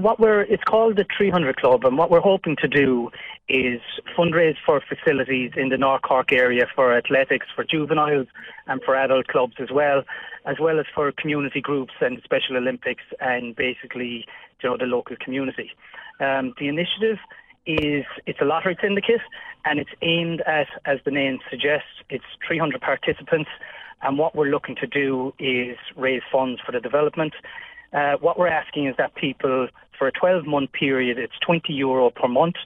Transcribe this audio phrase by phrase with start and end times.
[0.00, 3.10] What we're it's called the 300 Club, and what we're hoping to do
[3.48, 3.80] is
[4.16, 8.26] fundraise for facilities in the North Cork area for athletics, for juveniles,
[8.66, 10.02] and for adult clubs as well,
[10.46, 14.24] as well as for community groups and Special Olympics, and basically
[14.62, 15.70] you know the local community.
[16.18, 17.18] Um, the initiative
[17.66, 19.20] is it's a lottery syndicate,
[19.66, 23.50] and it's aimed at, as the name suggests, it's 300 participants,
[24.02, 27.34] and what we're looking to do is raise funds for the development.
[27.92, 29.68] Uh, what we're asking is that people,
[30.00, 32.56] for a 12 month period, it's 20 euro per month.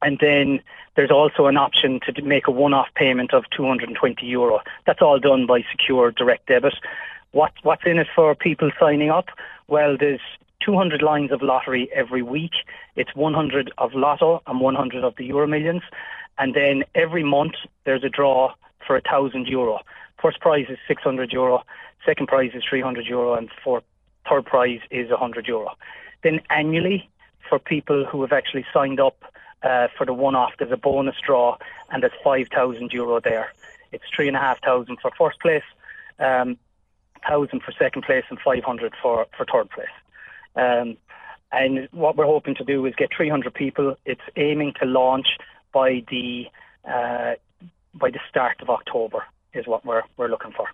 [0.00, 0.60] And then
[0.94, 4.60] there's also an option to make a one off payment of 220 euro.
[4.86, 6.74] That's all done by secure direct debit.
[7.32, 9.26] What, what's in it for people signing up?
[9.66, 10.20] Well, there's
[10.64, 12.52] 200 lines of lottery every week.
[12.94, 15.82] It's 100 of Lotto and 100 of the Euro Millions.
[16.38, 18.54] And then every month there's a draw
[18.86, 19.80] for a thousand euro.
[20.20, 21.64] First prize is 600 euro,
[22.06, 23.84] second prize is 300 euro, and fourth
[24.28, 25.70] third prize is 100 euro.
[26.22, 27.08] Then annually,
[27.48, 29.22] for people who have actually signed up
[29.62, 31.56] uh, for the one-off, there's a bonus draw,
[31.90, 33.52] and there's 5,000 euro there.
[33.92, 35.62] It's three and a half thousand for first place,
[36.18, 36.56] um,
[37.28, 39.86] thousand for second place, and 500 for for third place.
[40.56, 40.96] Um,
[41.52, 43.96] and what we're hoping to do is get 300 people.
[44.06, 45.26] It's aiming to launch
[45.72, 46.46] by the
[46.88, 47.34] uh,
[47.94, 50.66] by the start of October is what we're we're looking for.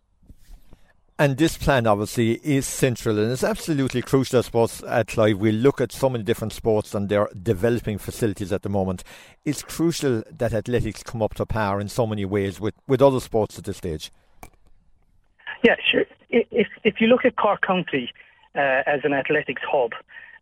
[1.20, 5.38] And this plan obviously is central and it's absolutely crucial, I suppose, at Clive.
[5.38, 9.02] We look at so many different sports and their developing facilities at the moment.
[9.44, 13.18] It's crucial that athletics come up to par in so many ways with, with other
[13.18, 14.12] sports at this stage.
[15.64, 16.04] Yeah, sure.
[16.30, 18.12] If, if you look at Cork County
[18.54, 19.90] uh, as an athletics hub,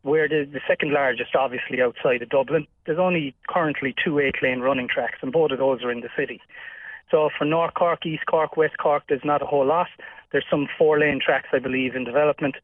[0.03, 2.67] we're the, the second largest, obviously, outside of Dublin.
[2.85, 6.11] There's only currently two eight lane running tracks, and both of those are in the
[6.15, 6.43] city.
[7.11, 9.89] So for North Cork, East Cork, West Cork, there's not a whole lot.
[10.33, 12.57] There's some four lane tracks, I believe, in development.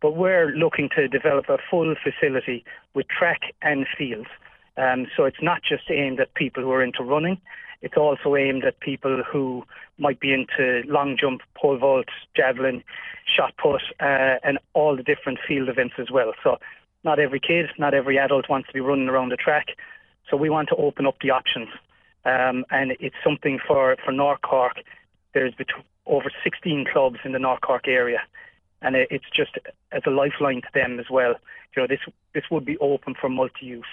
[0.00, 4.28] But we're looking to develop a full facility with track and fields.
[4.76, 7.38] Um, so it's not just aimed at people who are into running.
[7.82, 9.64] It's also aimed at people who
[9.98, 12.06] might be into long jump, pole vault,
[12.36, 12.82] javelin,
[13.26, 16.32] shot put, uh, and all the different field events as well.
[16.42, 16.58] So
[17.04, 19.68] not every kid, not every adult wants to be running around the track.
[20.30, 21.68] So we want to open up the options.
[22.24, 24.76] Um, and it's something for, for North Cork.
[25.32, 28.20] There's between, over 16 clubs in the North Cork area,
[28.82, 29.58] and it, it's just
[29.92, 31.34] as a lifeline to them as well.
[31.76, 32.00] You know, this
[32.34, 33.84] this would be open for multi-use.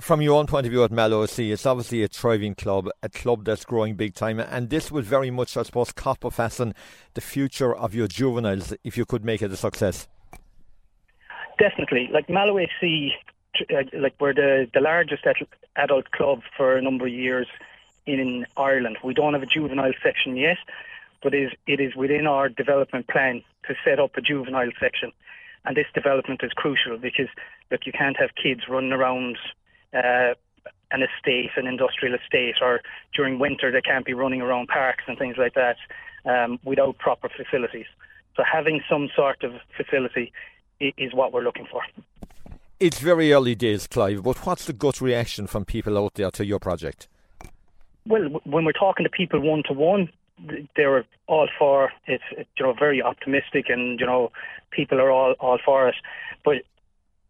[0.00, 3.08] From your own point of view at Mallow AC, it's obviously a thriving club, a
[3.08, 6.74] club that's growing big time, and this would very much, I suppose, copper fasten
[7.14, 10.08] the future of your juveniles if you could make it a success.
[11.58, 13.12] Definitely, like Mallow AC
[13.70, 15.24] uh, like we're the, the largest
[15.76, 17.46] adult club for a number of years
[18.06, 18.98] in Ireland.
[19.02, 20.58] We don't have a juvenile section yet,
[21.22, 25.12] but it is, it is within our development plan to set up a juvenile section.
[25.64, 27.28] And this development is crucial because
[27.70, 29.38] look, you can't have kids running around
[29.94, 30.34] uh,
[30.90, 32.80] an estate, an industrial estate, or
[33.14, 35.76] during winter they can't be running around parks and things like that
[36.26, 37.86] um, without proper facilities.
[38.36, 40.32] So having some sort of facility
[40.80, 41.82] is what we're looking for.
[42.80, 46.44] It's very early days, Clive, but what's the gut reaction from people out there to
[46.44, 47.08] your project?
[48.06, 50.10] Well, when we're talking to people one to one,
[50.76, 52.20] they're all for it.
[52.58, 54.30] You know very optimistic, and you know
[54.70, 55.94] people are all all for it.
[56.44, 56.62] But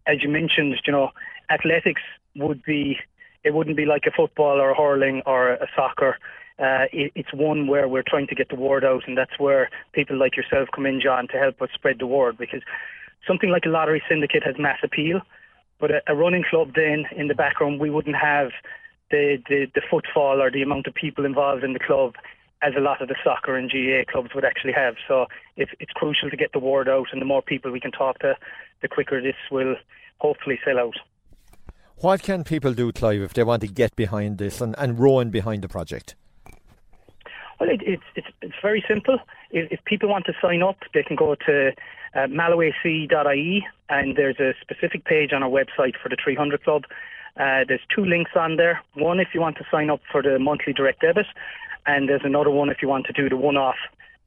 [0.07, 1.11] as you mentioned, you know
[1.51, 2.03] athletics
[2.37, 2.99] would be
[3.45, 6.17] it wouldn't be like a football or a hurling or a soccer.
[6.59, 9.69] Uh, it, it's one where we're trying to get the word out, and that's where
[9.93, 12.39] people like yourself come in, John, to help us spread the word.
[12.39, 12.62] Because
[13.27, 15.21] something like a lottery syndicate has mass appeal,
[15.79, 18.51] but a, a running club then in the background, we wouldn't have
[19.11, 22.15] the, the, the footfall or the amount of people involved in the club
[22.63, 24.95] as a lot of the soccer and GAA clubs would actually have.
[25.07, 25.27] So
[25.57, 28.19] it's, it's crucial to get the word out, and the more people we can talk
[28.21, 28.35] to,
[28.81, 29.77] the quicker this will
[30.19, 30.97] hopefully sell out.
[31.97, 35.31] What can people do, Clive, if they want to get behind this and, and rowing
[35.31, 36.17] behind the project?
[37.61, 39.19] Well, it, it's, it's, it's very simple.
[39.51, 41.73] If, if people want to sign up, they can go to
[42.15, 42.27] uh,
[43.89, 46.85] and there's a specific page on our website for the 300 Club.
[47.37, 48.81] Uh, there's two links on there.
[48.95, 51.27] One if you want to sign up for the monthly direct debit,
[51.87, 53.77] and there's another one if you want to do the one-off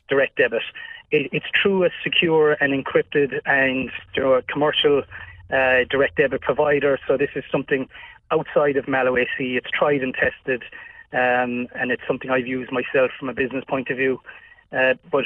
[0.09, 0.63] direct debit.
[1.11, 5.03] It, it's through a secure and encrypted and know, a commercial
[5.51, 6.99] uh, direct debit provider.
[7.07, 7.87] So this is something
[8.31, 9.27] outside of Mallow AC.
[9.39, 10.63] It's tried and tested,
[11.13, 14.19] um, and it's something I've used myself from a business point of view.
[14.71, 15.23] Uh, but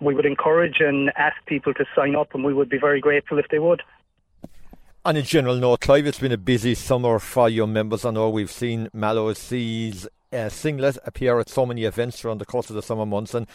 [0.00, 3.38] we would encourage and ask people to sign up, and we would be very grateful
[3.38, 3.82] if they would.
[5.06, 8.04] On a general note, Clive, it's been a busy summer for your members.
[8.04, 12.44] I know we've seen Mallow AC's uh, singlet appear at so many events around the
[12.44, 13.46] course of the summer months, and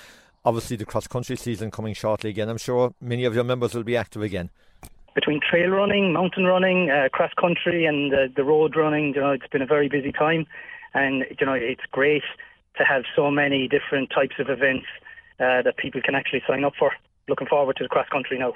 [0.45, 2.48] obviously the cross country season coming shortly again.
[2.48, 4.50] I'm sure many of your members will be active again.
[5.13, 9.31] Between trail running, mountain running, uh, cross country, and uh, the road running, you know,
[9.31, 10.48] it's been a very busy time,
[10.94, 12.24] and you know, it's great
[12.77, 14.86] to have so many different types of events
[15.42, 16.94] uh, that people can actually sign up for.
[17.27, 18.53] Looking forward to the cross country now.